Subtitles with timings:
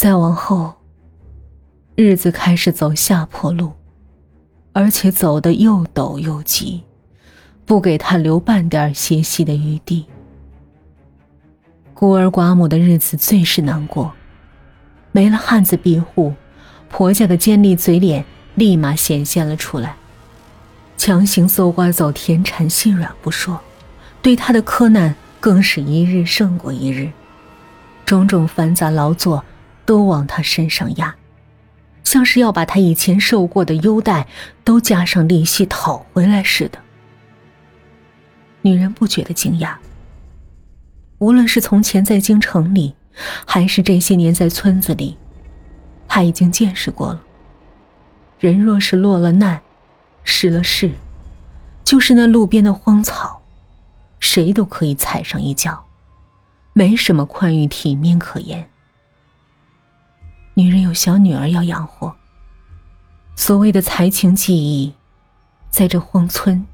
[0.00, 0.74] 再往后，
[1.96, 3.72] 日子开始走下坡路，
[4.72, 6.84] 而且走得又陡又急，
[7.66, 10.06] 不给他留半点歇息的余地。
[11.94, 14.12] 孤儿寡母的日子最是难过，
[15.10, 16.32] 没了汉子庇护，
[16.88, 18.24] 婆家的尖利嘴脸
[18.54, 19.96] 立马显现了出来，
[20.96, 23.58] 强行搜刮走田产，心软不说，
[24.22, 27.10] 对他的苛难更是一日胜过一日，
[28.06, 29.44] 种种繁杂劳作
[29.88, 31.16] 都往他身上压，
[32.04, 34.28] 像是要把他以前受过的优待
[34.62, 36.78] 都加上利息讨回来似的。
[38.60, 39.76] 女人不觉得惊讶。
[41.20, 42.96] 无论是从前在京城里，
[43.46, 45.16] 还是这些年在村子里，
[46.06, 47.22] 他已经见识过了。
[48.38, 49.62] 人若是落了难，
[50.22, 50.92] 失了势，
[51.82, 53.40] 就是那路边的荒草，
[54.20, 55.86] 谁都可以踩上一脚，
[56.74, 58.68] 没什么宽裕体面可言。
[60.58, 62.12] 女人有小女儿要养活，
[63.36, 64.92] 所谓的才情技艺，
[65.70, 66.66] 在这荒村，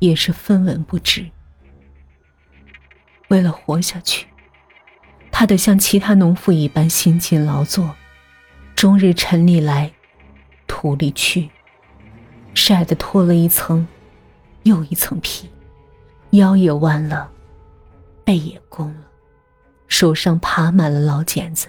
[0.00, 1.30] 也是分文不值。
[3.28, 4.26] 为了活下去，
[5.30, 7.94] 他得像其他农妇一般辛勤劳作，
[8.74, 9.92] 终日尘里来，
[10.66, 11.48] 土里去，
[12.52, 13.86] 晒得脱了一层
[14.64, 15.48] 又一层皮，
[16.30, 17.30] 腰也弯了，
[18.24, 19.02] 背也弓了，
[19.86, 21.68] 手上爬满了老茧子。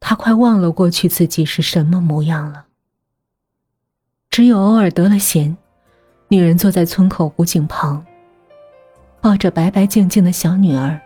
[0.00, 2.66] 他快忘了过去自己是什么模样了，
[4.30, 5.56] 只有偶尔得了闲，
[6.28, 8.04] 女人坐在村口古井旁。
[9.20, 10.98] 抱着白白净净的小女儿，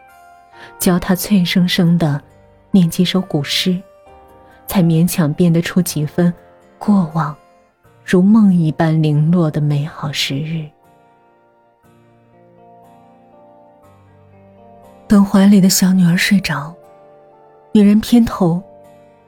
[0.79, 2.23] 教她脆生生的
[2.71, 3.81] 念几首古诗，
[4.67, 6.33] 才勉强编得出几分
[6.79, 7.35] 过往
[8.05, 10.69] 如梦一般零落的美好时日。
[15.09, 16.75] 等怀里的小女儿睡着，
[17.73, 18.63] 女人偏头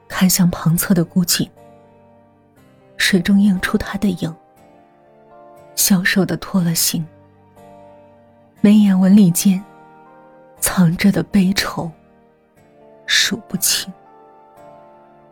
[0.07, 1.49] 看向旁侧的古井，
[2.97, 4.33] 水中映出他的影，
[5.75, 7.05] 消瘦的脱了形。
[8.61, 9.63] 眉眼纹理间，
[10.59, 11.91] 藏着的悲愁
[13.05, 13.93] 数不清。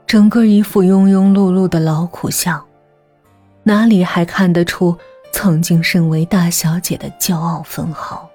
[0.06, 2.64] 整个一副庸庸碌碌的劳苦相，
[3.64, 4.96] 哪里还看得出
[5.32, 8.30] 曾经身为大小姐的骄傲分毫？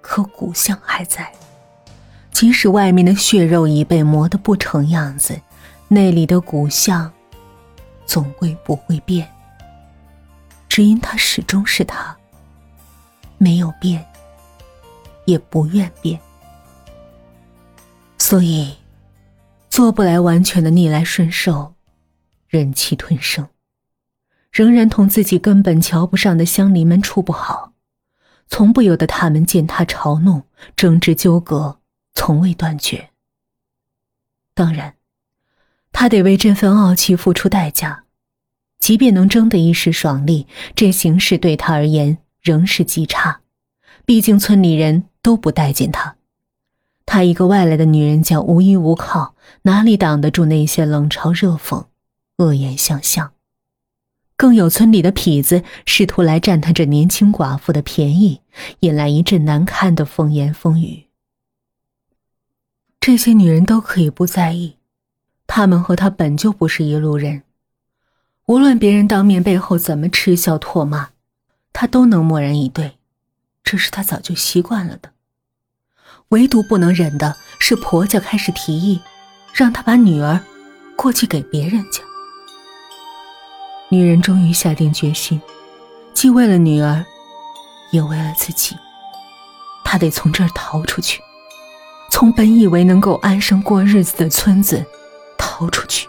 [0.00, 1.32] 可骨相还在，
[2.34, 5.40] 即使外面的血肉已被磨得不成样子，
[5.88, 7.10] 内里的骨相
[8.04, 9.26] 总归不会变。
[10.68, 12.14] 只因他始终是他。
[13.38, 14.04] 没有变，
[15.26, 16.18] 也不愿变，
[18.18, 18.74] 所以
[19.68, 21.74] 做不来完全的逆来顺受，
[22.48, 23.46] 忍气吞声，
[24.50, 27.72] 仍然同自己根本瞧不上的乡邻们处不好，
[28.48, 31.78] 从不由得他们见他嘲弄、争执、纠葛，
[32.14, 33.10] 从未断绝。
[34.54, 34.94] 当然，
[35.92, 38.04] 他得为这份傲气付出代价，
[38.78, 42.18] 即便能争得一时爽利，这形势对他而言。
[42.44, 43.40] 仍是极差，
[44.04, 46.16] 毕竟村里人都不待见他，
[47.06, 51.86] 他一个外来的女人家，无依无靠，哪里挡得住那些冷嘲热讽、
[52.36, 53.32] 恶言相向？
[54.36, 58.42] 更有村里的痞子试图来占他这年轻寡妇的便宜，
[58.80, 61.06] 引来一阵难堪的风言风语。
[63.06, 64.78] 这些女人都可以不在意，
[65.46, 67.42] 她们和她本就不是一路人。
[68.46, 71.10] 无论别人当面背后怎么嗤笑唾骂。
[71.70, 72.96] 他都能默然以对，
[73.62, 75.10] 这是他早就习惯了的。
[76.28, 78.98] 唯独不能忍的是婆家开始提议，
[79.52, 80.40] 让他把女儿
[80.96, 82.00] 过继给别人家。
[83.90, 85.38] 女人终于下定决心，
[86.14, 87.04] 既为了女儿，
[87.90, 88.74] 也为了自己，
[89.84, 91.20] 她得从这儿逃出去，
[92.14, 94.86] 从本以为能够安生过日子的村子
[95.36, 96.08] 逃出去，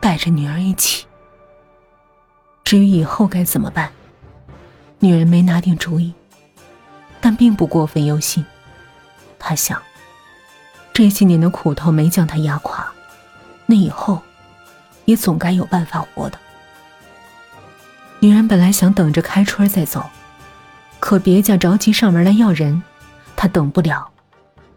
[0.00, 1.06] 带着女儿一起。
[2.64, 3.92] 至于以后该怎么办？
[4.98, 6.12] 女人没拿定主意，
[7.20, 8.44] 但并不过分忧心。
[9.38, 9.80] 她想，
[10.92, 12.84] 这些年的苦头没将她压垮，
[13.66, 14.20] 那以后
[15.04, 16.36] 也总该有办法活的。
[18.18, 20.10] 女人本来想等着开春再走，
[20.98, 22.82] 可别家着急上门来要人，
[23.36, 24.10] 她等不了。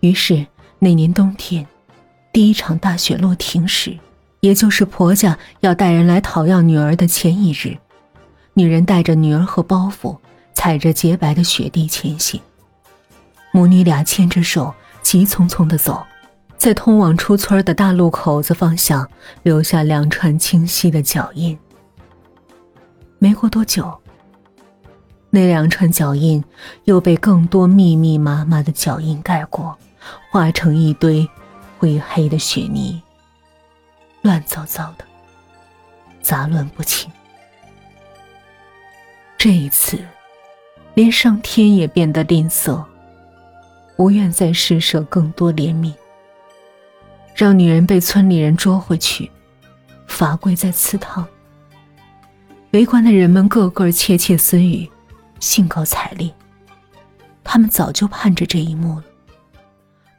[0.01, 0.45] 于是
[0.80, 1.65] 那年冬天，
[2.33, 3.98] 第一场大雪落停时，
[4.39, 7.77] 也就是婆家要带人来讨要女儿的前一日。
[8.53, 10.18] 女人带着女儿和包袱，
[10.53, 12.42] 踩着洁白的雪地前行。
[13.51, 16.03] 母女俩牵着手，急匆匆地走，
[16.57, 19.07] 在通往出村的大路口子方向
[19.44, 21.57] 留下两串清晰的脚印。
[23.19, 23.94] 没过多久，
[25.30, 26.44] 那两串脚印
[26.86, 29.77] 又被更多密密麻麻的脚印盖过，
[30.30, 31.28] 化成一堆
[31.78, 33.02] 灰黑的雪泥，
[34.22, 35.06] 乱糟糟的，
[36.22, 37.12] 杂乱不清。
[39.38, 40.00] 这一次，
[40.94, 42.84] 连上天也变得吝啬，
[43.98, 45.94] 不愿再施舍更多怜悯，
[47.36, 49.31] 让女人被村里人捉回去，
[50.08, 51.28] 罚跪在祠堂。
[52.72, 54.90] 围观的人们个个窃窃私语，
[55.40, 56.31] 兴高采烈。
[57.44, 59.06] 他们早就盼着这一幕了，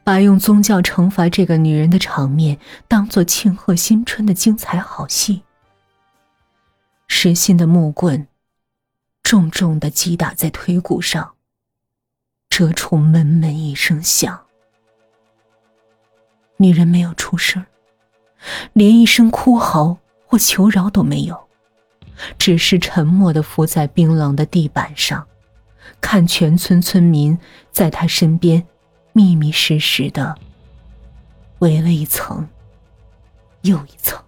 [0.03, 2.57] 把用宗教惩罚这个女人的场面
[2.87, 5.43] 当做庆贺新春的精彩好戏。
[7.07, 8.27] 石心的木棍
[9.21, 11.33] 重重的击打在腿骨上，
[12.49, 14.41] 折出闷闷一声响。
[16.57, 17.65] 女人没有出声，
[18.73, 21.47] 连一声哭嚎或求饶都没有。
[22.37, 25.25] 只是沉默的伏在冰冷的地板上，
[25.99, 27.37] 看全村村民
[27.71, 28.65] 在她身边
[29.13, 30.37] 密密实实的
[31.59, 32.47] 围了一层
[33.61, 34.21] 又一层。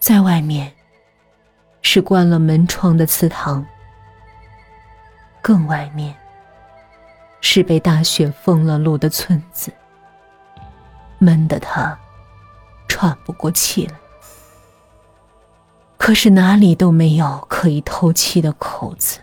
[0.00, 0.72] 在外面
[1.82, 3.64] 是关了门窗的祠堂，
[5.40, 6.14] 更外面
[7.40, 9.72] 是被大雪封了路的村子，
[11.18, 11.98] 闷得他
[12.88, 13.94] 喘不过气来。
[15.96, 19.20] 可是哪里都没有可以透气的口子。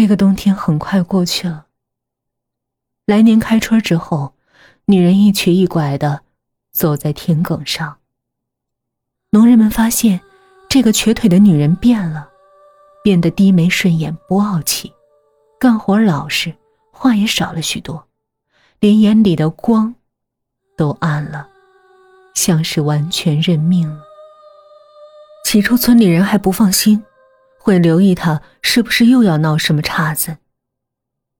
[0.00, 1.66] 这个冬天很快过去了。
[3.04, 4.32] 来年开春之后，
[4.86, 6.22] 女人一瘸一拐的
[6.70, 7.98] 走在田埂上。
[9.28, 10.22] 农人们发现，
[10.70, 12.30] 这个瘸腿的女人变了，
[13.04, 14.90] 变得低眉顺眼、不傲气，
[15.58, 16.54] 干活老实，
[16.90, 18.08] 话也少了许多，
[18.78, 19.94] 连眼里的光
[20.78, 21.46] 都暗了。
[22.34, 24.00] 像是完全认命了。
[25.44, 27.04] 起初，村里人还不放心，
[27.62, 30.38] 会留意他是不是又要闹什么岔子。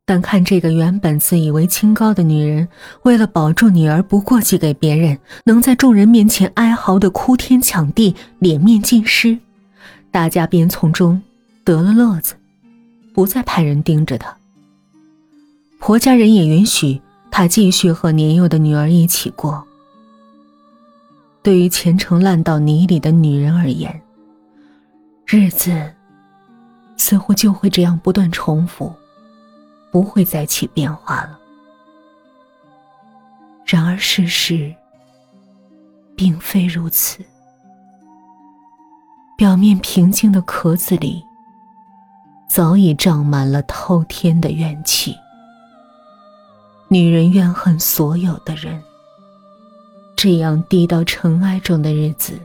[0.05, 2.69] 但看这个原本自以为清高的女人，
[3.03, 9.39] 为了保住女儿不过继给别人，能在众人面前哀嚎的哭天抢地、脸面尽失，
[10.11, 11.23] 大家便从中
[11.65, 12.35] 得了乐子，
[13.15, 14.37] 不再派人盯着她。
[15.79, 17.01] 婆家人也允许
[17.31, 19.65] 她继续和年幼的女儿一起过。
[21.43, 24.03] 对于前程烂到泥里的女人而言，
[25.25, 25.71] 日子
[27.01, 28.95] 似乎就会这样不断重复，
[29.91, 31.39] 不会再起变化了。
[33.65, 34.71] 然而事实
[36.15, 37.25] 并非如此，
[39.35, 41.25] 表面平静的壳子里，
[42.51, 45.17] 早已胀满了滔天的怨气。
[46.89, 48.79] 女人怨恨所有的人。
[50.15, 52.39] 这样低到尘埃中的日子，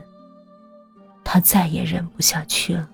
[1.22, 2.88] 他再也忍不下去了。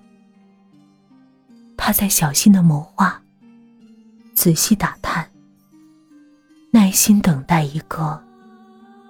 [1.85, 3.21] 他在小心的谋划，
[4.33, 5.29] 仔细打探，
[6.71, 8.23] 耐心等待一个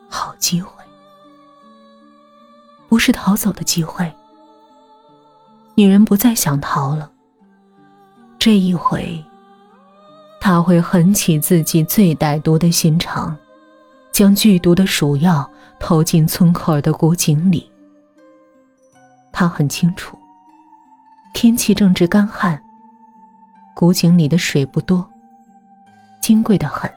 [0.10, 0.84] 好机会，
[2.90, 4.12] 不是逃走的机会。
[5.76, 7.12] 女人不再想逃了。
[8.40, 9.24] 这一回，
[10.42, 13.38] 他会狠起自己最歹毒的心肠，
[14.12, 15.48] 将剧毒的鼠药。
[15.80, 17.70] 投进村口的古井里。
[19.32, 20.18] 他很清楚，
[21.34, 22.62] 天气正值干旱，
[23.76, 25.06] 古井里的水不多，
[26.22, 26.90] 金贵的很。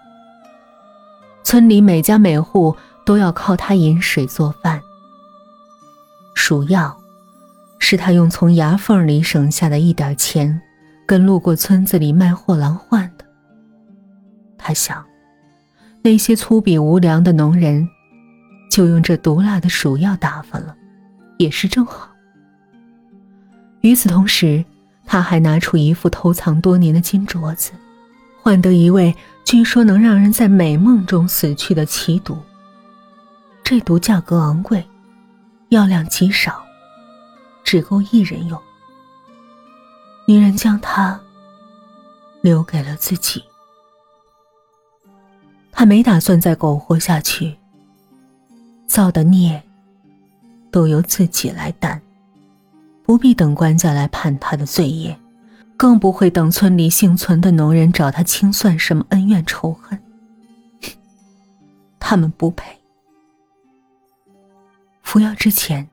[1.43, 4.81] 村里每家每户都要靠他饮水做饭。
[6.35, 6.97] 鼠药，
[7.79, 10.61] 是他用从牙缝里省下的一点钱，
[11.07, 13.25] 跟路过村子里卖货郎换的。
[14.59, 15.05] 他想，
[16.03, 17.89] 那些粗鄙无良的农人。
[18.69, 20.77] 就用这毒辣的鼠药打发了，
[21.39, 22.11] 也是正好。
[23.87, 24.65] 与此同时，
[25.05, 27.71] 他还拿出一副偷藏多年的金镯子，
[28.43, 29.15] 换得一位
[29.45, 32.37] 据说能让人在美梦中死去的奇毒。
[33.63, 34.85] 这毒价格昂贵，
[35.69, 36.65] 药量极少，
[37.63, 38.61] 只够一人用。
[40.27, 41.21] 女人将它
[42.41, 43.45] 留给了自己，
[45.71, 47.57] 她没打算再苟活下去。
[48.89, 49.63] 造的孽，
[50.73, 52.03] 都由自己来担，
[53.07, 55.17] 不必等官家来判他的罪业，
[55.77, 60.03] 更不会等村里幸存的农人找他清算什么恩怨仇恨。
[62.01, 62.81] 他们不配。
[65.05, 65.89] 服药之前，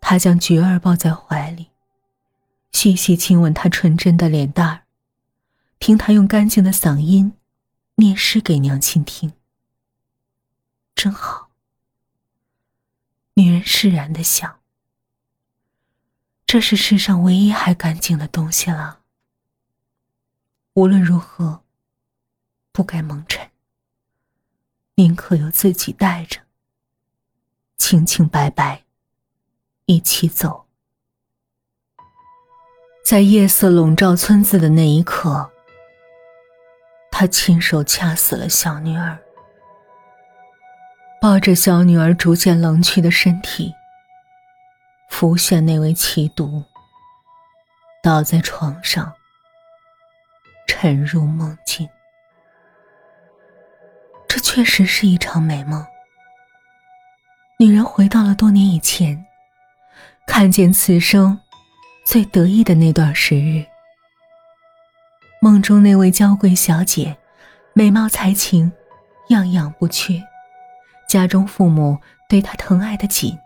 [0.00, 1.68] 他将菊儿抱在怀里，
[2.72, 4.82] 细细亲吻她纯真的脸蛋儿，
[5.78, 7.34] 听她用干净的嗓音
[7.94, 9.32] 念诗给娘亲听。
[10.96, 11.50] 真好。
[13.34, 14.58] 女人释然的想
[16.52, 18.98] ：“这是世上唯一还干净的东西了。”
[20.74, 21.62] 无论如何，
[22.72, 23.48] 不该蒙尘，
[24.96, 26.40] 宁可由自己带着，
[27.76, 28.82] 清清白白，
[29.84, 30.66] 一起走。
[33.04, 35.52] 在夜色笼罩村子的那一刻，
[37.12, 39.16] 他亲手掐死了小女儿，
[41.20, 43.72] 抱着小女儿逐渐冷去的身体，
[45.20, 46.64] 浮现那位奇毒，
[48.02, 49.12] 倒在床上，
[50.66, 51.86] 沉入梦境。
[54.26, 55.84] 这确实是一场美梦。
[57.58, 59.26] 女人回到了多年以前，
[60.26, 61.38] 看见此生。
[62.06, 63.66] 最得意的那段时日，
[65.42, 67.14] 梦中那位娇贵小姐，
[67.74, 68.72] 美貌才情，
[69.28, 70.22] 样样不缺。
[71.06, 73.38] 家中父母对她疼爱的紧，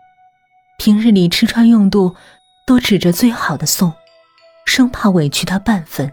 [0.77, 2.15] 平日里吃穿用度
[2.65, 3.93] 都指着最好的送，
[4.65, 6.11] 生怕委屈她半分。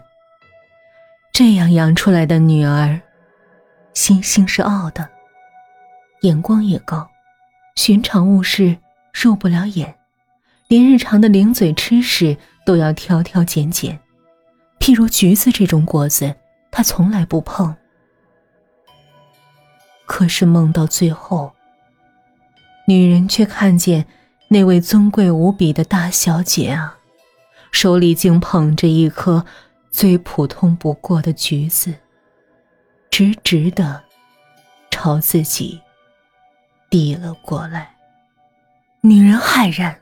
[1.31, 3.01] 这样养出来的女儿，
[3.93, 5.09] 心性是傲的，
[6.21, 7.09] 眼光也高，
[7.75, 8.77] 寻常物事
[9.13, 9.95] 入不了眼。
[10.67, 13.99] 连日常的零嘴吃食都要挑挑拣拣，
[14.79, 16.35] 譬如橘子这种果子，
[16.71, 17.75] 他从来不碰。
[20.05, 21.53] 可是梦到最后，
[22.87, 24.05] 女人却看见
[24.53, 26.99] 那位尊贵无比的大小姐啊，
[27.71, 29.43] 手里竟捧着一颗
[29.89, 31.91] 最普通不过的橘子，
[33.09, 34.03] 直直的
[34.91, 35.81] 朝自己
[36.87, 37.95] 递了过来。
[39.01, 39.99] 女人骇然。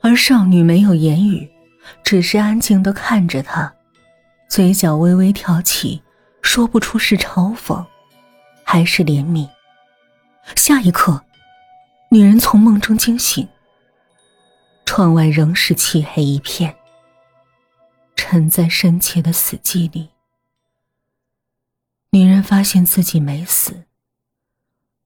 [0.00, 1.50] 而少女没有言语，
[2.04, 3.74] 只是安静的看着他，
[4.48, 6.00] 嘴角微微挑起，
[6.40, 7.84] 说不出是嘲讽，
[8.62, 9.48] 还是怜悯。
[10.54, 11.24] 下一刻，
[12.10, 13.48] 女人从梦中惊醒，
[14.86, 16.74] 窗外仍是漆黑一片，
[18.14, 20.08] 沉在深切的死寂里。
[22.12, 23.84] 女人发现自己没死，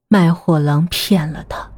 [0.07, 1.69] 卖货郎骗了她，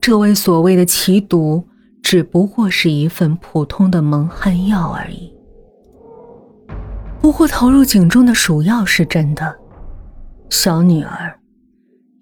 [0.00, 1.66] 这位所谓的奇毒。
[2.02, 5.32] 只不过是一份普通的蒙汗药而已。
[7.20, 9.54] 不过投入井中的鼠药是真的，
[10.48, 11.38] 小女儿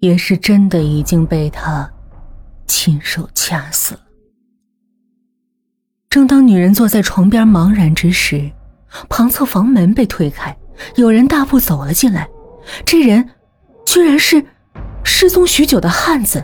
[0.01, 1.89] 也是真的已经被他
[2.67, 4.01] 亲手掐死了。
[6.09, 8.49] 正当女人坐在床边茫然之时，
[9.09, 10.57] 旁侧房门被推开，
[10.95, 12.27] 有人大步走了进来。
[12.83, 13.29] 这人
[13.85, 14.43] 居然是
[15.03, 16.43] 失踪许久的汉子。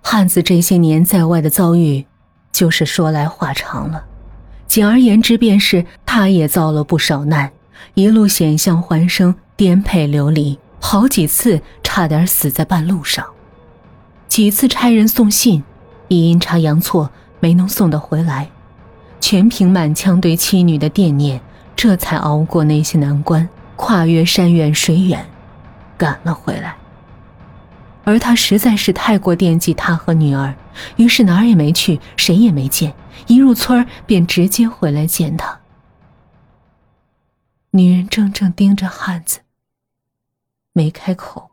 [0.00, 2.06] 汉子这些年在外的遭遇，
[2.52, 4.04] 就是说来话长了。
[4.68, 7.50] 简而言之，便是他也遭了不少难，
[7.94, 13.26] 一路险象环生，颠沛流离，好几次差点死在半路上。
[14.28, 15.64] 几次差人送信，
[16.06, 17.10] 也阴差阳错
[17.40, 18.48] 没能送得回来，
[19.20, 21.40] 全凭满腔对妻女的惦念，
[21.74, 25.26] 这才熬过那些难关，跨越山远水远，
[25.98, 26.76] 赶了回来。
[28.04, 30.54] 而他实在是太过惦记他和女儿，
[30.96, 32.94] 于是哪儿也没去，谁也没见。
[33.26, 35.60] 一入村便直接回来见他。
[37.72, 39.40] 女人怔怔盯着汉子，
[40.72, 41.50] 没开口。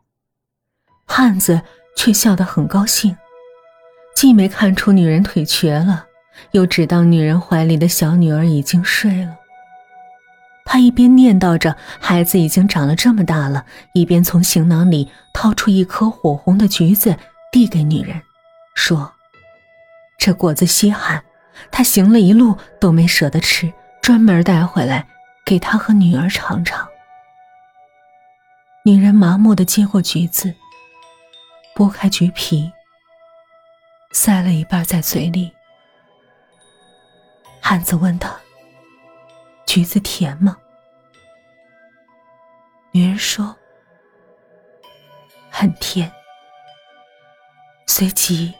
[1.04, 1.62] 汉子
[1.96, 3.16] 却笑得很高兴，
[4.18, 6.06] 既没看出女人腿瘸了，
[6.50, 9.36] 又只当女人怀里的小女儿已经睡了。
[10.64, 17.16] 他一边念叨着孩子已经长了这么大了，一边从行囊里掏出一颗火红的橘子，
[17.52, 18.20] 递给女人，
[18.74, 19.12] 说
[20.18, 21.22] ：“这果子稀罕，
[21.70, 23.72] 他行了一路都没舍得吃，
[24.02, 25.06] 专门带回来
[25.46, 26.88] 给他和女儿尝尝。”
[28.84, 30.52] 女人麻木的接过橘子，
[31.76, 32.72] 剥开橘皮，
[34.10, 35.52] 塞了一半在嘴里。
[37.60, 38.34] 汉子问他。
[39.66, 40.56] 橘子甜吗？
[42.90, 43.54] 女人说
[45.52, 46.10] ：“很甜。”
[47.86, 48.54] 随即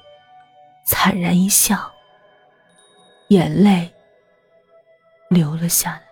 [0.85, 1.91] 惨然一笑，
[3.29, 3.91] 眼泪
[5.31, 6.08] 流了下来。